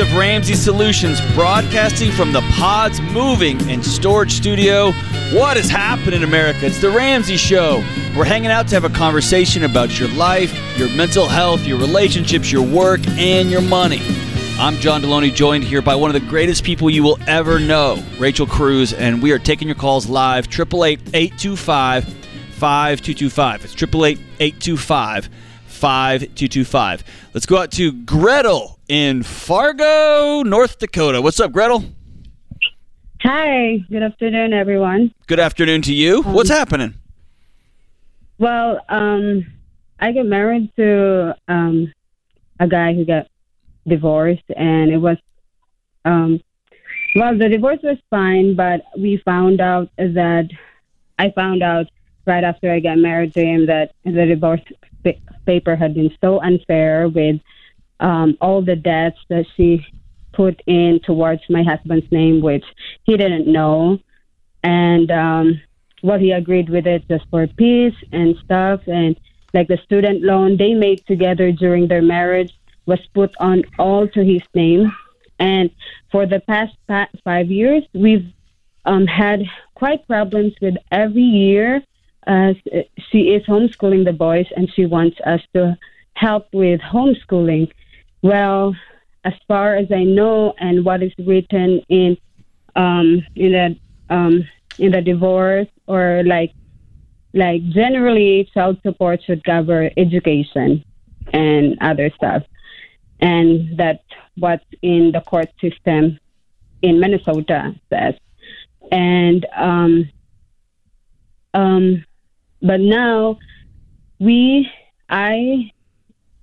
[0.00, 4.92] of Ramsey Solutions, broadcasting from the Pods Moving and Storage Studio.
[5.32, 6.66] What is happening in America?
[6.66, 7.84] It's the Ramsey Show.
[8.16, 12.50] We're hanging out to have a conversation about your life, your mental health, your relationships,
[12.50, 14.00] your work, and your money.
[14.58, 18.02] I'm John Delony, joined here by one of the greatest people you will ever know,
[18.18, 23.64] Rachel Cruze, and we are taking your calls live, 888 825 5225.
[23.64, 25.30] It's 888 825
[25.80, 27.04] 5225.
[27.32, 31.22] Let's go out to Gretel in Fargo, North Dakota.
[31.22, 31.84] What's up, Gretel?
[33.22, 35.14] Hi, good afternoon, everyone.
[35.26, 36.22] Good afternoon to you.
[36.22, 36.94] Um, What's happening?
[38.38, 39.46] Well, um,
[39.98, 41.92] I got married to um,
[42.58, 43.28] a guy who got
[43.86, 45.16] divorced, and it was,
[46.04, 46.42] um,
[47.16, 50.50] well, the divorce was fine, but we found out that
[51.18, 51.86] I found out
[52.30, 54.60] right after I got married to him that the divorce
[55.04, 57.40] pa- paper had been so unfair with
[57.98, 59.84] um, all the debts that she
[60.32, 62.64] put in towards my husband's name, which
[63.02, 63.98] he didn't know.
[64.62, 65.60] And um,
[66.04, 68.80] well, he agreed with it just for peace and stuff.
[68.86, 69.18] And
[69.52, 72.52] like the student loan they made together during their marriage
[72.86, 74.92] was put on all to his name.
[75.40, 75.70] And
[76.12, 76.76] for the past
[77.24, 78.28] five years, we've
[78.84, 79.40] um, had
[79.74, 81.82] quite problems with every year.
[82.26, 82.52] Uh,
[83.10, 85.76] she is homeschooling the boys, and she wants us to
[86.14, 87.70] help with homeschooling.
[88.22, 88.74] Well,
[89.24, 92.16] as far as I know, and what is written in
[92.76, 93.76] um, in the
[94.14, 94.44] um,
[94.78, 96.52] in the divorce, or like
[97.32, 100.84] like generally, child support should cover education
[101.32, 102.42] and other stuff,
[103.20, 104.02] and that's
[104.36, 106.18] what's in the court system
[106.82, 108.14] in Minnesota says.
[108.90, 110.10] And um,
[111.54, 112.04] um,
[112.62, 113.38] but now
[114.18, 114.68] we,
[115.08, 115.70] I,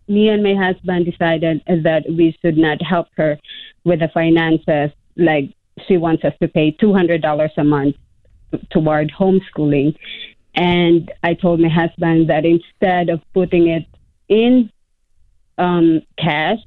[0.07, 3.37] me and my husband decided that we should not help her
[3.83, 4.91] with the finances.
[5.15, 5.53] Like
[5.87, 7.95] she wants us to pay two hundred dollars a month
[8.71, 9.95] toward homeschooling,
[10.55, 13.85] and I told my husband that instead of putting it
[14.27, 14.71] in
[15.57, 16.59] um, cash,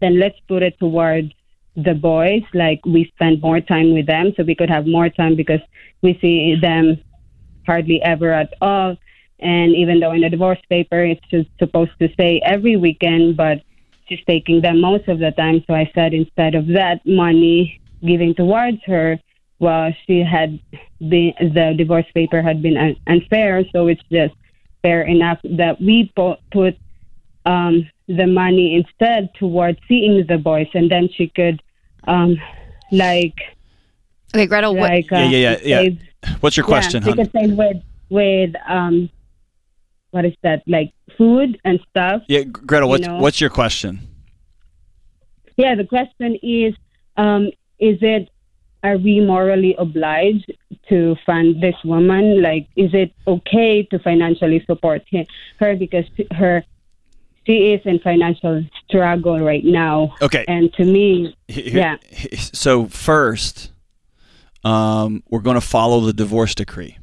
[0.00, 1.32] then let's put it toward
[1.76, 2.42] the boys.
[2.54, 5.60] Like we spend more time with them, so we could have more time because
[6.02, 6.98] we see them
[7.66, 8.96] hardly ever at all.
[9.38, 13.62] And even though in the divorce paper it's just supposed to say every weekend, but
[14.08, 15.62] she's taking them most of the time.
[15.66, 19.18] So I said instead of that money giving towards her,
[19.58, 20.58] well, she had
[21.00, 24.34] been the divorce paper had been un- unfair, so it's just
[24.82, 26.76] fair enough that we po- put
[27.46, 31.62] um, the money instead towards seeing the boys, and then she could,
[32.06, 32.36] um,
[32.92, 33.34] like,
[34.34, 35.80] Okay, Gretel, what, like uh, Yeah, yeah, yeah, yeah.
[35.82, 36.00] save-
[36.40, 37.56] What's your question, yeah, hon?
[37.56, 39.10] with with um,
[40.10, 42.22] what is that like food and stuff.
[42.28, 43.18] Yeah, Gretel, what's, know.
[43.18, 44.00] what's your question?
[45.56, 46.74] Yeah, the question is,
[47.16, 47.46] um,
[47.78, 48.30] is it
[48.82, 50.52] are we morally obliged
[50.88, 52.40] to fund this woman?
[52.40, 55.26] Like, is it okay to financially support hi-
[55.58, 56.62] her because her
[57.46, 60.14] she is in financial struggle right now?
[60.22, 60.44] Okay.
[60.46, 62.36] And to me, Here- yeah.
[62.36, 63.72] So first,
[64.66, 66.98] um, we're going to follow the divorce decree,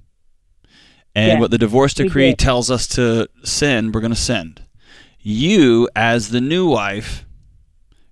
[1.16, 4.64] and Yeah, what the divorce decree tells us to send, we're going to send.
[5.22, 7.26] You, as the new wife,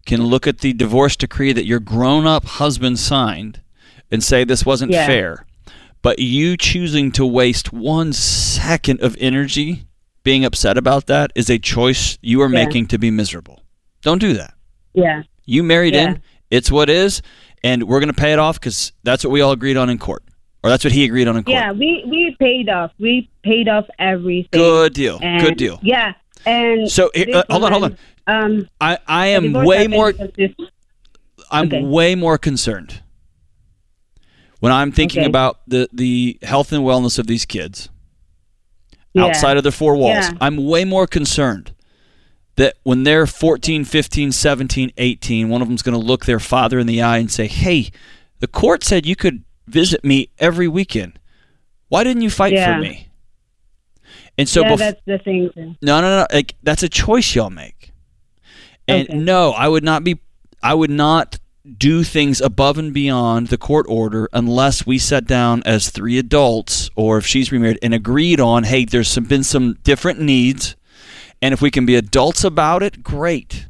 [0.05, 3.61] can look at the divorce decree that your grown-up husband signed
[4.09, 5.05] and say this wasn't Yeah.
[5.05, 5.45] fair.
[6.01, 9.83] But you choosing to waste one second of energy
[10.23, 12.63] being upset about that is a choice you are Yeah.
[12.65, 13.63] making to be miserable.
[14.01, 14.53] Don't do that.
[14.93, 16.09] yeah, You married Yeah.
[16.11, 16.21] in.
[16.49, 17.21] It's what is,
[17.63, 19.97] and we're going to pay it off because that's what we all agreed on in
[19.97, 20.23] court,
[20.63, 21.53] or that's what he agreed on in court.
[21.53, 22.91] yeah, we we paid off.
[22.99, 24.49] We paid off everything.
[24.59, 25.19] Good deal.
[25.21, 25.79] And- Good deal.
[25.83, 26.13] Yeah,
[26.45, 27.97] and So uh, hold on, hold on.
[28.27, 30.13] Um, I, I am way more.
[31.49, 31.83] I'm okay.
[31.83, 33.01] way more concerned
[34.59, 35.27] when I'm thinking Okay.
[35.29, 37.89] about the the health and wellness of these kids
[39.13, 39.25] Yeah.
[39.25, 40.25] outside of their four walls.
[40.29, 40.37] Yeah.
[40.39, 41.73] I'm way more concerned
[42.61, 46.77] that when they're 14, 15, 17, 18, one of them's going to look their father
[46.79, 47.91] in the eye and say, "Hey,
[48.39, 51.17] the court said you could visit me every weekend.
[51.89, 52.75] Why didn't you fight Yeah.
[52.75, 53.07] for me?"
[54.37, 55.49] And so yeah, bef- that's the thing.
[55.81, 56.27] no, no, no.
[56.31, 57.91] Like that's a choice y'all make.
[58.87, 59.17] And Okay.
[59.17, 60.19] no, I would not be.
[60.63, 61.39] I would not
[61.77, 66.89] do things above and beyond the court order unless we sat down as three adults,
[66.95, 70.75] or if she's remarried, and agreed on, hey, there's some, been some different needs,
[71.41, 73.67] and if we can be adults about it, great.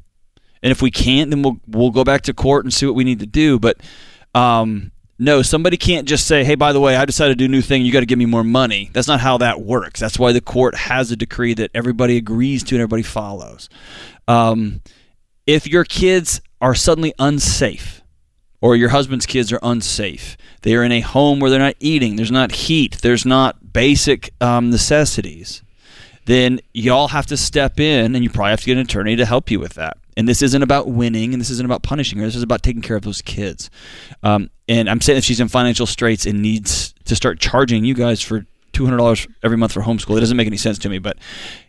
[0.63, 3.03] And if we can't, then we'll we'll go back to court and see what we
[3.03, 3.59] need to do.
[3.59, 3.77] But
[4.35, 7.47] um, no, somebody can't just say, "Hey, by the way, I decided to do a
[7.47, 7.83] new thing.
[7.83, 9.99] You got to give me more money." That's not how that works.
[9.99, 13.69] That's why the court has a decree that everybody agrees to and everybody follows.
[14.27, 14.81] Um,
[15.47, 18.01] if your kids are suddenly unsafe,
[18.61, 22.15] or your husband's kids are unsafe, they are in a home where they're not eating,
[22.15, 25.63] there's not heat, there's not basic um, necessities,
[26.25, 29.25] then y'all have to step in and you probably have to get an attorney to
[29.25, 29.97] help you with that.
[30.17, 32.25] And this isn't about winning and this isn't about punishing her.
[32.25, 33.69] This is about taking care of those kids.
[34.23, 37.93] Um, and I'm saying if she's in financial straits and needs to start charging you
[37.93, 40.99] guys for $200 every month for homeschool, it doesn't make any sense to me.
[40.99, 41.17] But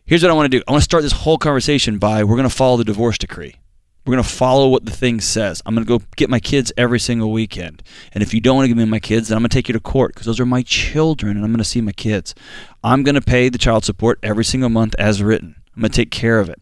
[0.05, 2.37] here's what I want to do I want to start this whole conversation by we're
[2.37, 3.57] going to follow the divorce decree.
[4.05, 5.63] We're going to follow what the thing says.
[5.65, 7.83] I'm going to go get my kids every single weekend.
[8.13, 9.69] And if you don't want to give me my kids, then I'm going to take
[9.69, 12.35] you to court because those are my children and I'm going to see my kids.
[12.83, 15.57] I'm going to pay the child support every single month as written.
[15.75, 16.61] I'm going to take care of it.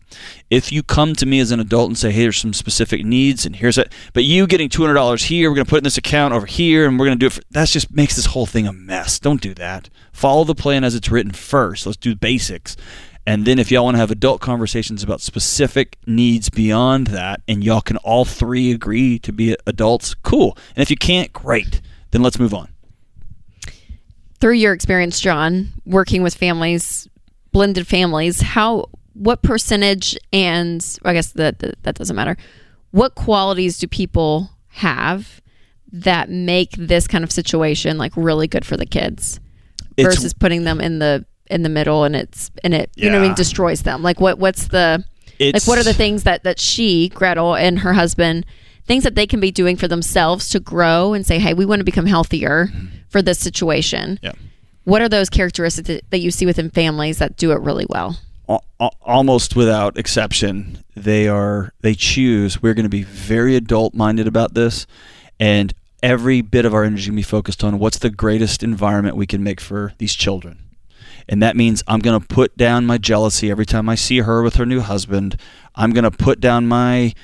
[0.51, 3.45] If you come to me as an adult and say, hey, there's some specific needs
[3.45, 6.33] and here's it, but you getting $200 here, we're going to put in this account
[6.33, 8.73] over here and we're going to do it, that just makes this whole thing a
[8.73, 9.19] mess.
[9.19, 9.91] Don't do that.
[10.13, 11.87] Follow the plan as it's written first.
[11.87, 12.77] Let's do the basics.
[13.27, 17.63] And then if y'all want to have adult conversations about specific needs beyond that, and
[17.63, 20.57] y'all can all three agree to be adults, cool.
[20.75, 21.81] And if you can't, great.
[22.11, 22.69] Then let's move on.
[24.41, 27.09] Through your experience, John, working with families,
[27.53, 32.37] blended families, how what percentage and I guess that that doesn't matter.
[32.91, 35.43] What qualities do people have
[35.93, 39.41] that make this kind of situation like really good for the kids
[39.99, 43.05] versus it's, putting them in the in the middle and it's and it yeah.
[43.05, 44.03] you know what I mean destroys them.
[44.03, 45.05] Like what what's the
[45.39, 48.47] it's, like what are the things that that she Gretel and her husband
[48.87, 51.81] things that they can be doing for themselves to grow and say hey we want
[51.81, 52.87] to become healthier mm-hmm.
[53.09, 54.19] for this situation.
[54.23, 54.33] Yeah.
[54.85, 58.17] What are those characteristics that you see within families that do it really well?
[59.03, 64.55] almost without exception they are they choose we're going to be very adult minded about
[64.55, 64.87] this
[65.39, 69.27] and every bit of our energy can be focused on what's the greatest environment we
[69.27, 70.59] can make for these children
[71.31, 74.43] and that means I'm going to put down my jealousy every time I see her
[74.43, 75.41] with her new husband.
[75.77, 77.15] I'm going to put down my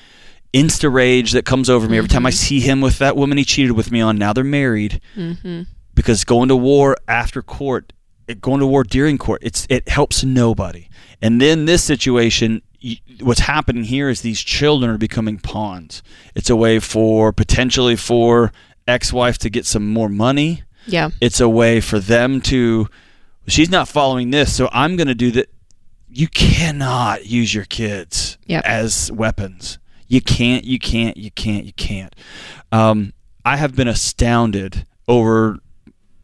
[0.55, 2.37] insta rage that comes over me every time I mm-hmm.
[2.37, 4.17] see him with that woman he cheated with me on.
[4.17, 5.01] Now they're married.
[5.17, 5.63] Mm-hmm.
[5.97, 7.93] Because going to war after court,
[8.41, 10.89] going to war during court, it's it helps nobody.
[11.21, 12.63] And then this situation,
[13.21, 16.05] what's happening here is these children are becoming pawns.
[16.37, 18.53] It's a way for potentially for
[18.87, 20.63] ex-wife to get some more money.
[20.87, 21.11] Yeah.
[21.21, 22.89] It's a way for them to
[23.49, 25.51] she's not following this, so I'm going to do that.
[26.09, 28.65] You cannot use your kids yep.
[28.65, 29.79] as weapons.
[30.09, 32.15] You can't, you can't, you can't, you can't.
[32.73, 33.13] Um,
[33.45, 35.59] I have been astounded over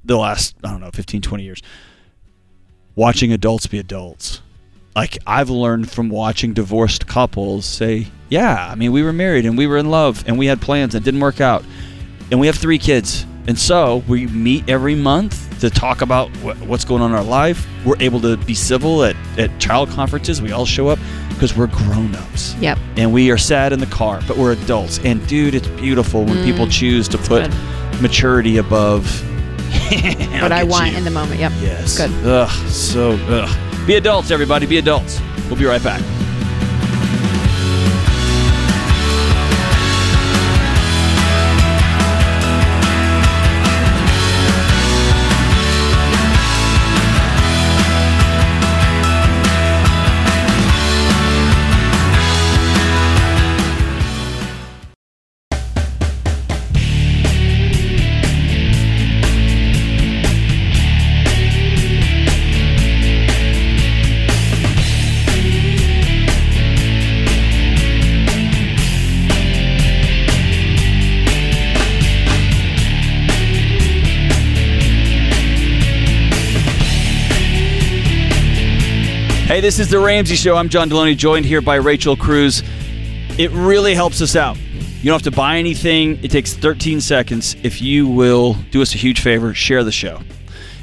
[0.04, 1.62] the last, I don't know, 15, 20 years
[2.94, 4.40] watching adults be adults.
[4.94, 9.56] Like, I've learned from watching divorced couples say, yeah, I mean, we were married and
[9.56, 11.64] we were in love and we had plans and it didn't work out.
[12.30, 13.24] And we have three kids.
[13.46, 16.28] And so we meet every month to talk about
[16.66, 17.66] what's going on in our life.
[17.84, 20.40] We're able to be civil at, at child conferences.
[20.40, 20.98] We all show up
[21.30, 22.54] because we're grown ups.
[22.56, 22.78] Yep.
[22.96, 24.98] And we are sad in the car, but we're adults.
[25.00, 28.00] And dude, it's beautiful when mm, people choose to put good.
[28.02, 29.04] maturity above
[30.40, 30.98] what I want you.
[30.98, 31.40] in the moment.
[31.40, 31.52] Yep.
[31.60, 31.96] Yes.
[31.98, 32.10] Good.
[32.26, 33.86] Ugh, so, ugh.
[33.86, 34.66] Be adults, everybody.
[34.66, 35.20] Be adults.
[35.48, 36.00] We'll be right back.
[79.72, 80.54] This is The Ramsey Show.
[80.54, 82.62] I'm John Delony, joined here by Rachel Cruze.
[83.38, 84.58] It really helps us out.
[84.58, 86.22] You don't have to buy anything.
[86.22, 87.56] It takes 13 seconds.
[87.62, 90.20] If you will do us a huge favor, share the show.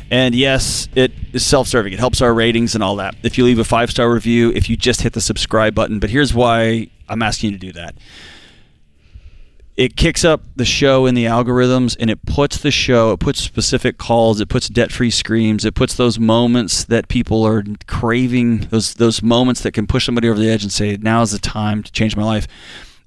[0.10, 1.93] And yes, it is self serving.
[1.93, 3.13] It helps our ratings and all that.
[3.22, 6.00] If you leave a five star review, if you just hit the subscribe button.
[6.00, 7.93] But here's why I'm asking you to do that
[9.79, 13.39] it kicks up the show in the algorithms and it puts the show it puts
[13.39, 18.95] specific calls it puts debt-free screams it puts those moments that people are craving those
[18.95, 21.83] those moments that can push somebody over the edge and say now is the time
[21.83, 22.48] to change my life.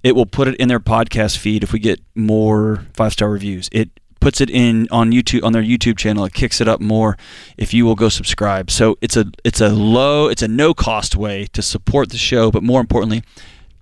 [0.02, 3.68] It will put it in their podcast feed if we get more five star reviews.
[3.72, 6.24] It puts it in on YouTube on their YouTube channel.
[6.24, 7.16] It kicks it up more
[7.56, 8.70] if you will go subscribe.
[8.70, 12.50] So it's a it's a low it's a no cost way to support the show
[12.50, 13.22] but more importantly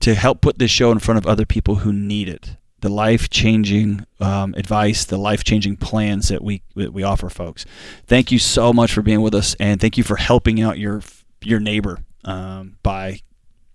[0.00, 3.30] to help put this show in front of other people who need it the life
[3.30, 7.64] changing um, advice, the life changing plans that we that we offer folks.
[8.06, 11.02] Thank you so much for being with us, and thank you for helping out your
[11.42, 13.20] your neighbor um, by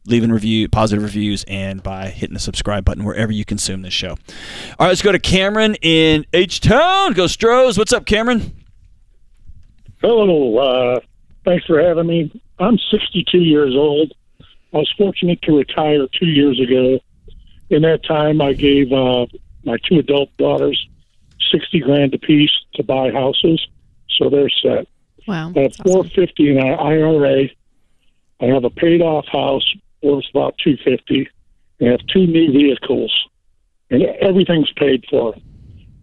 [0.07, 4.11] leaving review, positive reviews, and by hitting the subscribe button wherever you consume this show.
[4.11, 4.17] All
[4.79, 7.13] right, let's go to Cameron in H Town.
[7.13, 7.77] Go Stros.
[7.77, 8.55] What's up, Cameron?
[10.01, 10.57] Hello.
[10.57, 10.99] Uh,
[11.43, 12.41] thanks for having me.
[12.59, 14.13] I'm 62 years old.
[14.73, 16.99] I was fortunate to retire two years ago.
[17.69, 19.25] In that time, I gave uh,
[19.63, 20.87] my two adult daughters
[21.51, 23.65] 60 grand apiece to buy houses,
[24.17, 24.87] so they're set.
[25.27, 25.51] Wow.
[25.55, 26.09] I have that's awesome.
[26.09, 27.49] 450 in an IRA.
[28.41, 29.65] I have a paid off house
[30.01, 31.29] worth about 250.
[31.81, 33.13] I have two new vehicles,
[33.89, 35.35] and everything's paid for.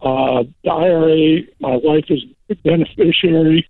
[0.01, 3.69] Uh, the IRA, my wife is the beneficiary.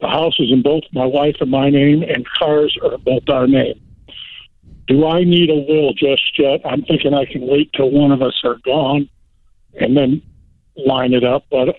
[0.00, 3.28] The house is in both my wife and my name, and cars are in both
[3.28, 3.80] our name.
[4.86, 6.60] Do I need a will just yet?
[6.64, 9.08] I'm thinking I can wait till one of us are gone
[9.80, 10.22] and then
[10.76, 11.46] line it up.
[11.50, 11.76] But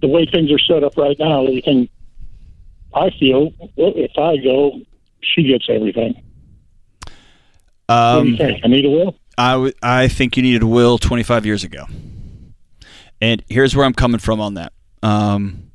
[0.00, 1.88] the way things are set up right now, everything
[2.94, 4.80] I feel well, if I go,
[5.20, 6.14] she gets everything.
[7.86, 8.60] what do you Um, think?
[8.64, 9.16] I need a will.
[9.36, 11.84] I, w- I think you needed a will 25 years ago.
[13.20, 14.72] And here's where I'm coming from on that.
[15.02, 15.67] Um,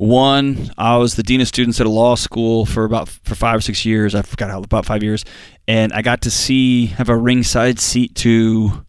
[0.00, 3.58] one, I was the dean of students at a law school for about for five
[3.58, 4.14] or six years.
[4.14, 5.26] I forgot how about five years,
[5.68, 8.86] and I got to see have a ringside seat to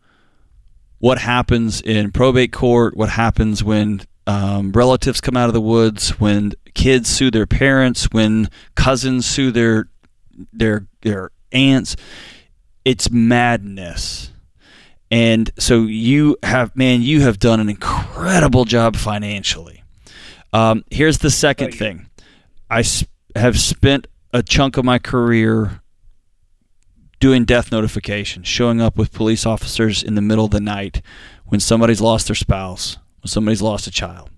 [0.99, 6.11] what happens in probate court, what happens when um, relatives come out of the woods,
[6.17, 9.89] when kids sue their parents, when cousins sue their
[10.53, 11.97] their their aunts.
[12.85, 14.31] It's madness.
[15.11, 19.80] And so you have, man, you have done an incredible job financially.
[20.53, 22.09] Um, here's the second thing
[22.69, 23.05] I s-
[23.35, 25.81] have spent a chunk of my career
[27.19, 31.01] doing death notification, showing up with police officers in the middle of the night
[31.45, 34.29] when somebody's lost their spouse, when somebody's lost a child.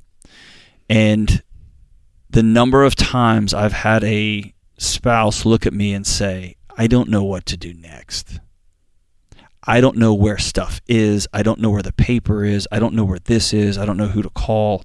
[0.90, 1.42] And
[2.30, 7.10] the number of times I've had a spouse look at me and say, I don't
[7.10, 8.40] know what to do next.
[9.66, 11.28] I don't know where stuff is.
[11.34, 12.68] I don't know where the paper is.
[12.72, 13.78] I don't know where this is.
[13.78, 14.84] I don't know who to call.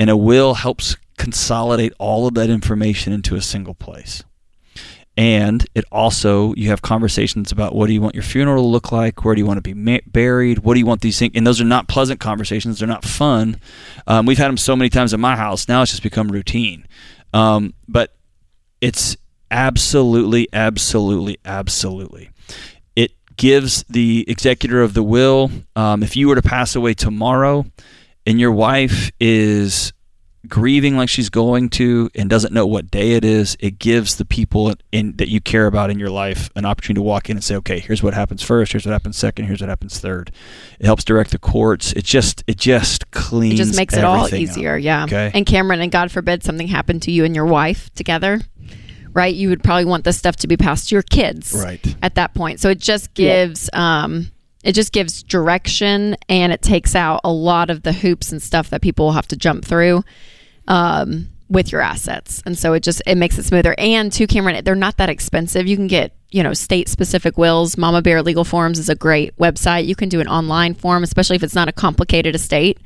[0.00, 4.24] And a will helps consolidate all of that information into a single place.
[5.14, 8.90] And it also, you have conversations about what do you want your funeral to look
[8.90, 9.22] like?
[9.22, 10.60] Where do you want to be buried?
[10.60, 11.32] What do you want these things?
[11.34, 12.78] And those are not pleasant conversations.
[12.78, 13.60] They're not fun.
[14.06, 15.68] Um, we've had them so many times in my house.
[15.68, 16.86] Now it's just become routine.
[17.34, 18.16] Um, but
[18.80, 19.18] it's
[19.50, 22.30] absolutely, absolutely, absolutely.
[22.96, 27.66] It gives the executor of the will, um, if you were to pass away tomorrow
[28.30, 29.92] and your wife is
[30.46, 34.24] grieving like she's going to and doesn't know what day it is, it gives the
[34.24, 37.42] people in, that you care about in your life an opportunity to walk in and
[37.42, 40.30] say, okay, here's what happens first, here's what happens second, here's what happens third.
[40.78, 41.92] It helps direct the courts.
[41.92, 43.54] It just it just cleans.
[43.58, 44.50] It just makes it all everything up.
[44.50, 44.76] easier.
[44.76, 45.04] Yeah.
[45.04, 45.32] Okay.
[45.34, 48.40] And Cameron, and God forbid something happened to you and your wife together,
[49.12, 49.34] right?
[49.34, 51.52] You would probably want this stuff to be passed to your kids.
[51.52, 51.84] Right.
[52.00, 52.60] At that point.
[52.60, 54.30] So it just gives, um,
[54.62, 58.70] it just gives direction and it takes out a lot of the hoops and stuff
[58.70, 60.04] that people will have to jump through
[60.68, 62.42] um, with your assets.
[62.44, 63.74] And so it just it makes it smoother.
[63.78, 65.66] And two, Cameron, they're not that expensive.
[65.66, 67.76] You can get you know state specific wills.
[67.76, 69.86] Mama Bear Legal Forms is a great website.
[69.86, 72.78] You can do an online form, especially if it's not a complicated estate.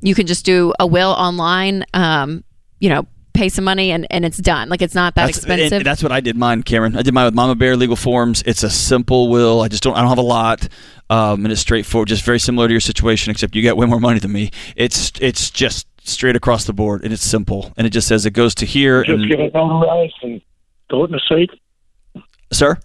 [0.00, 1.84] You can just do a will online.
[1.92, 2.44] Um,
[2.78, 4.68] you know, pay some money and, and it's done.
[4.68, 5.72] Like it's not that That's, expensive.
[5.78, 6.96] and that's what I did mine, Cameron.
[6.96, 8.42] I did mine with Mama Bear Legal Forms.
[8.46, 9.60] It's a simple will.
[9.62, 9.94] I just don't.
[9.94, 10.68] I don't have a lot,
[11.08, 12.08] um, and it's straightforward.
[12.08, 14.50] Just very similar to your situation, except you get way more money than me.
[14.76, 17.72] It's it's just straight across the board, and it's simple.
[17.76, 19.04] And it just says it goes to here.
[19.04, 20.40] Just And get it notarized and
[20.88, 22.22] go it in the safe.
[22.52, 22.78] sir,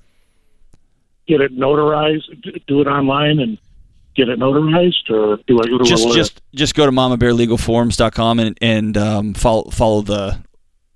[1.28, 2.66] Get it notarized.
[2.68, 3.58] Do it online and
[4.16, 8.58] get it notarized, or do I go to just just just go to mamabearlegalforms.com and
[8.62, 10.40] and um, follow follow the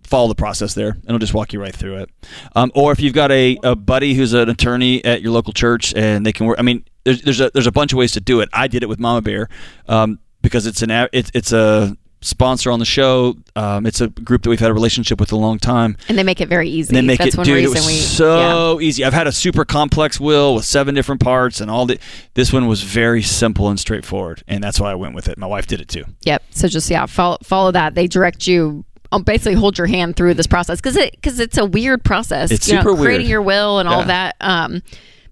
[0.03, 2.09] follow the process there and it'll just walk you right through it.
[2.55, 5.93] Um, or if you've got a, a buddy who's an attorney at your local church
[5.95, 8.19] and they can work i mean there's, there's a there's a bunch of ways to
[8.19, 8.49] do it.
[8.53, 9.49] I did it with mama bear
[9.87, 14.43] um, because it's an it's, it's a sponsor on the show um, it's a group
[14.43, 16.89] that we've had a relationship with a long time and they make it very easy.
[16.89, 17.99] and then make That's it one dude it was we yeah.
[18.01, 21.97] so easy i've had a super complex will with seven different parts and all the
[22.33, 25.47] this one was very simple and straightforward and that's why i went with it my
[25.47, 26.43] wife did it too Yep.
[26.51, 27.95] So just yeah, follow follow that.
[27.95, 28.83] They direct you.
[29.11, 32.51] um, Basically, hold your hand through this process because it because it's a weird process.
[32.51, 33.29] It's you know, super creating weird.
[33.29, 34.35] your will and all that.
[34.41, 34.83] Um,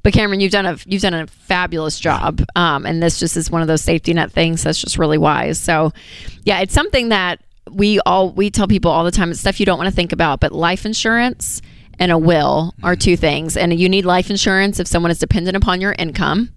[0.07, 2.41] but Cameron, you've done a you've done a fabulous job.
[2.55, 5.59] Um, and this just is one of those safety net things that's just really wise.
[5.59, 5.91] So,
[6.45, 9.31] yeah, it's something that we all we tell people all the time.
[9.31, 11.61] It's stuff you don't want to think about, but life insurance
[11.99, 12.99] and a will are Mm-hmm.
[12.99, 13.57] two things.
[13.57, 16.51] And you need life insurance if someone is dependent upon your income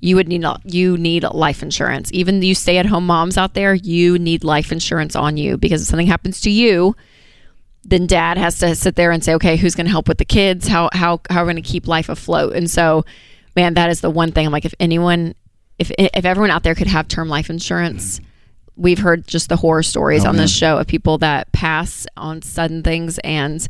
[0.00, 2.10] you would need you need life insurance.
[2.14, 5.82] Even you stay at home moms out there, you need life insurance on you because
[5.82, 6.96] if something happens to you,
[7.88, 10.24] then dad has to sit there and say, okay, who's going to help with the
[10.24, 10.66] kids?
[10.66, 12.54] How how how are we going to keep life afloat?
[12.54, 13.04] And so,
[13.54, 14.44] man, that is the one thing.
[14.44, 15.34] I'm like, if anyone,
[15.78, 18.20] if if everyone out there could have term life insurance.
[18.78, 22.42] We've heard just the horror stories Oh, on this show of people that pass on
[22.42, 23.66] sudden things and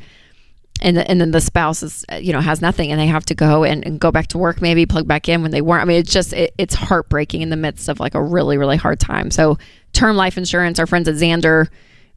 [0.82, 3.34] and and then the spouse is uh, you know has nothing and they have to
[3.36, 5.84] go and, and go back to work maybe plug back in when they weren't i
[5.84, 8.98] mean it's just it, it's heartbreaking in the midst of like a really really hard
[8.98, 9.56] time so
[9.92, 11.68] term life insurance our friends at Zander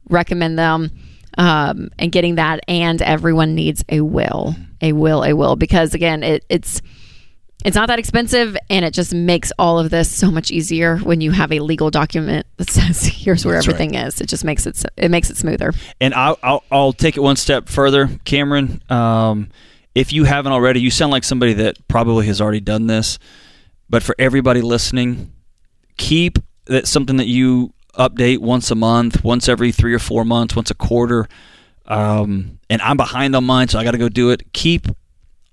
[0.08, 0.90] recommend them
[1.38, 6.22] um, and getting that and everyone needs a will a will a will because again
[6.22, 6.82] it, it's
[7.64, 11.20] it's not that expensive and it just makes all of this so much easier when
[11.20, 13.74] you have a legal document that says here's where That's right.
[13.74, 17.16] everything is it just makes it it makes it smoother And I'll, I'll, I'll take
[17.16, 18.82] it one step further, Cameron.
[18.88, 19.50] Um,
[19.94, 23.18] if you haven't already, you sound like somebody that probably has already done this.
[23.88, 25.32] But for everybody listening,
[25.96, 30.56] keep that something that you update once a month, once every three or four months,
[30.56, 31.28] once a quarter.
[31.86, 34.52] Um, and I'm behind on mine, so I got to go do it.
[34.52, 34.88] Keep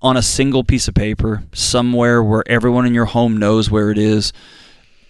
[0.00, 3.98] on a single piece of paper somewhere where everyone in your home knows where it
[3.98, 4.32] is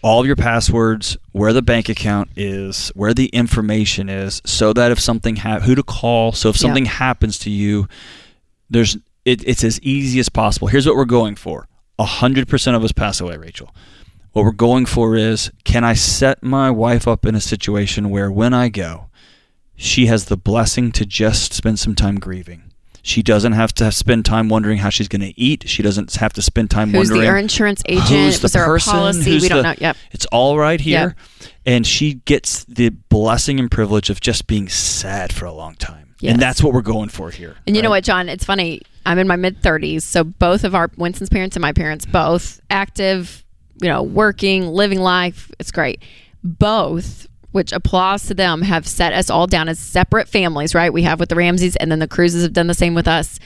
[0.01, 4.93] all of your passwords, where the bank account is, where the information is, so that
[4.93, 6.61] if something ha- who to call, so if Yeah.
[6.61, 7.89] something happens to you,
[8.71, 10.69] there's it, it's as easy as possible.
[10.69, 11.67] Here's what we're going for:
[11.99, 13.75] a hundred percent of us pass away, Rachel.
[14.39, 18.31] What we're going for is, can I set my wife up in a situation where
[18.31, 19.09] when I go,
[19.75, 22.71] she has the blessing to just spend some time grieving.
[23.03, 25.69] She doesn't have to spend time wondering how she's going to eat.
[25.69, 28.65] She doesn't have to spend time who's wondering the insurance agent who's the was there
[28.67, 31.17] person, a policy who's we don't know yep It's all right here.
[31.67, 36.15] And she gets the blessing and privilege of just being sad for a long time.
[36.21, 36.35] Yes.
[36.35, 37.57] And that's what we're going for here.
[37.67, 38.29] And you know what, John?
[38.29, 38.83] It's funny.
[39.05, 42.61] I'm in my mid 30s, so both of our Winston's parents and my parents, both
[42.71, 43.45] active,
[43.81, 45.51] you know, working, living life.
[45.59, 46.03] It's great.
[46.43, 50.75] Both, which applause to them, have set us all down as separate families.
[50.75, 50.93] Right?
[50.93, 53.39] We have with the Ramseys, and then the Cruzes have done the same with us.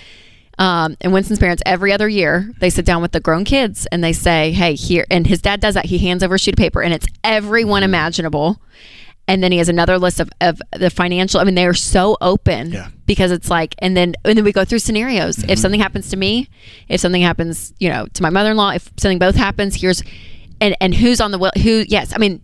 [0.58, 4.04] Um, and Winston's parents, every other year, they sit down with the grown kids and
[4.04, 5.86] they say, "Hey, here." And his dad does that.
[5.86, 8.60] He hands over a sheet of paper, and it's everyone imaginable.
[9.28, 11.40] And then he has another list of, of the financial.
[11.40, 12.88] I mean, they are so open Yeah.
[13.06, 15.38] because it's like, and then and then we go through scenarios.
[15.38, 15.54] If mm-hmm.
[15.56, 16.48] something happens to me,
[16.88, 20.02] if something happens, you know, to my mother in law, if something both happens, here's
[20.60, 21.52] and and who's on the will?
[21.62, 21.84] Who?
[21.86, 22.40] Yes, I mean,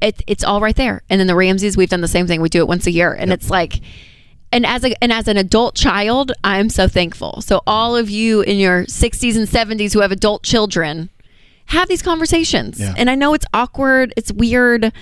[0.00, 1.02] it, it's all right there.
[1.10, 2.40] And then the Ramseys, we've done the same thing.
[2.40, 3.80] We do it once a year, and it's like.
[4.52, 7.40] And as a and as an adult child, I'm so thankful.
[7.40, 11.08] So all of you in your 60s and 70s who have adult children,
[11.66, 12.80] have these conversations.
[12.80, 12.92] Yeah.
[12.96, 14.92] And I know it's awkward, it's weird,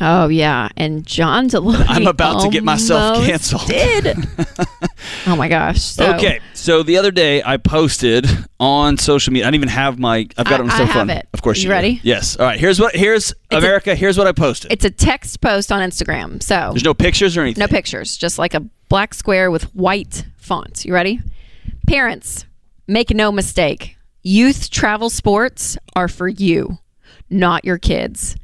[0.00, 1.84] Oh yeah, and John Delony.
[1.88, 3.66] I'm about to get myself canceled.
[3.66, 4.16] Did.
[5.26, 5.80] oh my gosh.
[5.80, 8.26] So, okay, so the other day I posted
[8.60, 9.44] on social media.
[9.46, 10.26] I don't even have my.
[10.36, 11.10] I've got I- it on I cell have phone.
[11.10, 11.28] it.
[11.32, 11.72] Of course, You you do.
[11.72, 12.00] ready?
[12.02, 12.36] Yes.
[12.36, 12.58] All right.
[12.60, 12.94] Here's what.
[12.94, 13.94] Here's a- America.
[13.94, 14.72] here's what I posted.
[14.72, 16.42] It's a text post on Instagram.
[16.42, 17.60] So There's no pictures or anything.
[17.60, 20.84] No pictures, just like a black square with white font.
[20.84, 21.20] You ready?
[21.86, 22.44] Parents,
[22.86, 23.96] make no mistake.
[24.22, 26.78] Youth travel sports are for you,
[27.30, 28.36] not your kids.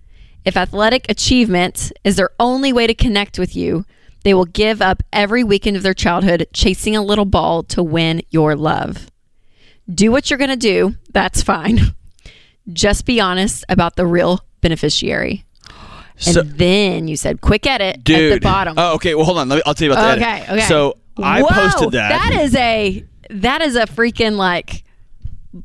[0.44, 3.84] If athletic achievement is their only way to connect with you,
[4.24, 8.22] they will give up every weekend of their childhood chasing a little ball to win
[8.30, 9.08] your love.
[9.92, 10.94] Do what you're going to do.
[11.12, 11.80] That's fine.
[12.72, 15.44] Just be honest about the real beneficiary.
[16.24, 18.32] And So- then you said quick edit dude.
[18.32, 18.74] at the bottom.
[18.76, 19.14] Oh, okay.
[19.16, 19.48] Well, hold on.
[19.48, 20.50] Let me, I'll tell you about the okay, edit.
[20.50, 20.60] okay.
[20.68, 22.08] So I Whoa, posted that.
[22.10, 24.84] That is a that is a freaking like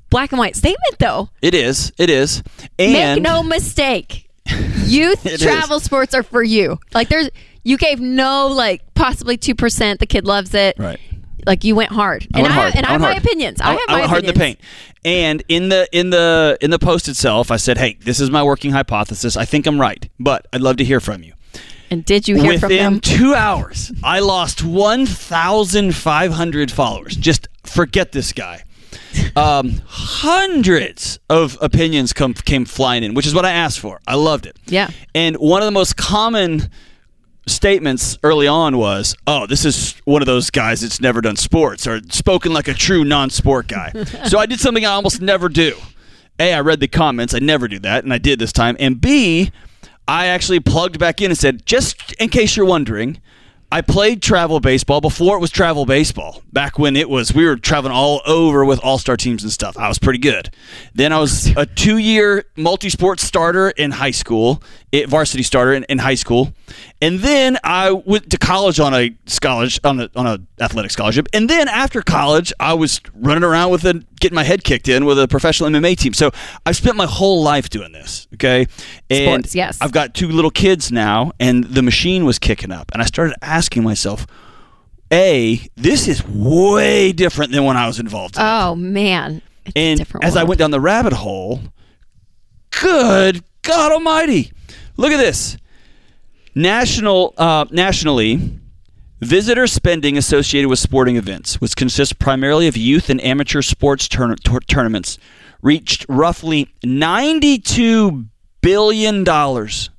[0.10, 1.30] black and white statement though.
[1.42, 1.92] it is.
[2.00, 2.42] It is.
[2.80, 4.27] And Make no mistake.
[4.86, 6.80] Youth travel sports are for you.
[6.94, 7.30] Like there's
[7.64, 10.76] you gave no like possibly 2% the kid loves it.
[10.78, 11.00] Right.
[11.46, 12.28] Like you went hard.
[12.34, 12.76] I and went I hard.
[12.76, 13.62] and I, have went my opinions.
[13.62, 14.60] I, have my went hard in the paint.
[15.06, 18.44] And in the in the in the post itself, I said, "Hey, this is my
[18.44, 19.38] working hypothesis.
[19.38, 21.34] I think I'm right, but I'd love to hear from you."
[21.90, 22.96] And did you hear from them?
[22.96, 27.16] Within two hours, I lost 1,500 followers.
[27.16, 28.64] Just forget this guy.
[29.36, 34.00] Um, hundreds of opinions come came flying in, which is what I asked for.
[34.08, 34.58] I loved it.
[34.66, 34.90] Yeah.
[35.14, 36.70] And one of the most common
[37.46, 41.88] statements early on was, "Oh, this is one of those guys that's never done sports
[41.88, 43.92] or spoken like a true non-sport guy."
[44.26, 45.76] so I did something I almost never do.
[46.40, 47.34] A, I read the comments.
[47.34, 48.76] I never do that, and I did this time.
[48.80, 49.52] And B,
[50.08, 53.20] I actually plugged back in and said, just in case you're wondering,
[53.70, 56.42] I played travel baseball before it was travel baseball.
[56.54, 59.78] Back when it was, we were traveling all over with all star teams and stuff.
[59.78, 60.50] I was pretty good.
[60.94, 65.74] Then I was a two year multi sport starter in high school, it, varsity starter
[65.74, 66.54] in, in high school.
[67.02, 71.28] And then I went to college on a scholarship, on a, on a athletic scholarship.
[71.34, 75.06] And then after college, I was running around with a, getting my head kicked in
[75.06, 76.14] with a professional MMA team.
[76.14, 76.32] So
[76.66, 78.28] I've spent my whole life doing this.
[78.36, 78.68] Okay.
[79.10, 79.78] And Sports, yes.
[79.82, 82.92] I've got two little kids now, and the machine was kicking up.
[82.94, 84.26] And I started asking myself,
[85.12, 88.46] A, this is way different than when I was involved in it.
[88.46, 89.42] Oh man.
[89.66, 91.60] It's a And different as I went down the rabbit hole,
[92.72, 94.52] good God Almighty,
[94.96, 95.58] look at this.
[96.56, 98.60] National, uh, nationally,
[99.22, 104.40] visitor spending associated with sporting events, which consists primarily of youth and amateur sports tourna-
[104.44, 105.18] tour- tournaments,
[105.62, 108.26] reached roughly ninety-two
[108.62, 109.90] billion dollars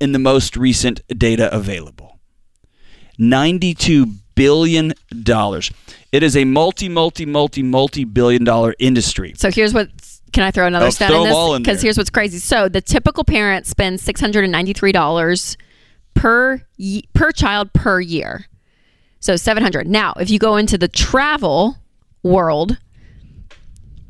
[0.00, 2.18] in the most recent data available.
[3.18, 4.92] $92 billion.
[6.12, 9.34] It is a multi, multi, multi, multi billion dollar industry.
[9.36, 9.88] So here's what.
[10.32, 11.66] Can I throw another Oh, stat throw in this?
[11.66, 12.38] Because here's what's crazy.
[12.38, 15.56] So the typical parent spends six hundred and ninety three dollars
[16.14, 16.62] per
[17.12, 18.46] per child per year.
[19.20, 19.88] So seven hundred.
[19.88, 21.76] Now, if you go into the travel
[22.22, 22.78] world,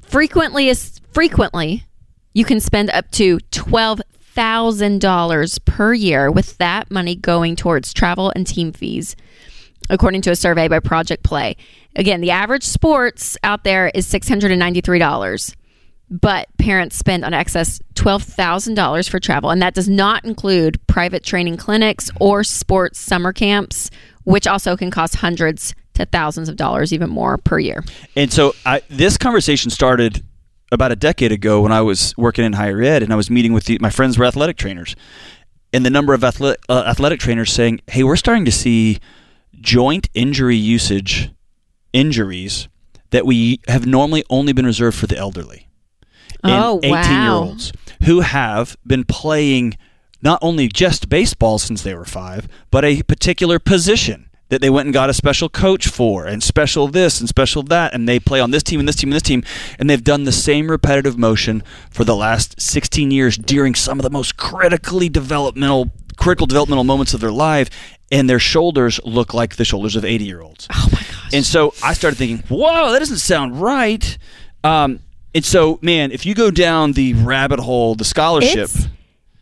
[0.02, 1.84] frequently is frequently
[2.34, 7.92] you can spend up to twelve thousand dollars per year with that money going towards
[7.92, 9.16] travel and team fees
[9.90, 11.56] according to a survey by Project Play.
[11.96, 15.54] Again, the average sports out there is $693,
[16.10, 21.56] but parents spend on excess $12,000 for travel, and that does not include private training
[21.56, 23.90] clinics or sports summer camps,
[24.24, 27.84] which also can cost hundreds to thousands of dollars, even more per year.
[28.16, 30.24] And so I, this conversation started
[30.70, 33.52] about a decade ago when I was working in higher ed and I was meeting
[33.52, 34.94] with the, my friends were athletic trainers.
[35.72, 38.98] And the number of athletic, uh, athletic trainers saying, hey, we're starting to see
[39.60, 41.30] joint injury usage
[41.92, 42.68] injuries
[43.10, 45.67] that we have normally only been reserved for the elderly.
[46.44, 47.44] Oh, and 18 year wow.
[47.44, 47.72] olds
[48.04, 49.76] who have been playing
[50.22, 54.86] not only just baseball since they were five, but a particular position that they went
[54.86, 58.40] and got a special coach for, and special this and special that, and they play
[58.40, 59.44] on this team and this team and this team,
[59.78, 64.02] and they've done the same repetitive motion for the last 16 years during some of
[64.02, 67.68] the most critically developmental, critical developmental moments of their life,
[68.10, 70.66] and their shoulders look like the shoulders of 80 year olds.
[70.74, 71.34] Oh my gosh.
[71.34, 74.16] And so I started thinking, whoa, that doesn't sound right.
[74.64, 75.00] Um,
[75.34, 78.88] and so, man, if you go down the rabbit hole, the scholarship, It's,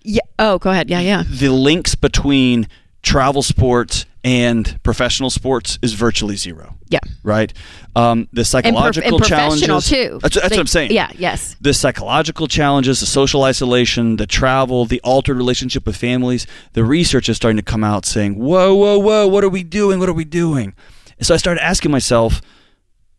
[0.03, 0.21] yeah.
[0.39, 0.89] Oh, go ahead.
[0.91, 1.25] Yeah, yeah.
[1.29, 2.69] the links between
[3.03, 6.75] travel sports and professional sports is virtually zero.
[6.89, 6.99] Yeah.
[7.23, 7.53] Right?
[7.95, 9.89] Um, the And, prof- psychological and professional challenges.
[9.89, 10.19] too.
[10.21, 10.91] That's, that's what I'm saying.
[10.93, 11.57] Yeah, yes.
[11.61, 16.47] The psychological challenges, the social isolation, the travel, the altered relationship with families.
[16.73, 19.99] The research is starting to come out saying, whoa, whoa, whoa, what are we doing?
[20.01, 20.75] What are we doing?
[21.19, 22.41] And so I started asking myself,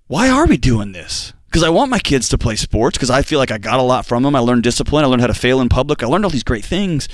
[0.07, 1.33] why are we doing this?
[1.47, 3.83] Because I want my kids to play sports because I feel like I got a
[3.83, 4.35] lot from them.
[4.35, 5.03] I learned discipline.
[5.03, 6.03] I learned how to fail in public.
[6.03, 7.07] I learned all these great things.